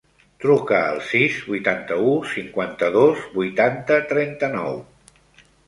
[0.43, 4.85] Truca al sis, vuitanta-u, cinquanta-dos, vuitanta, trenta-nou.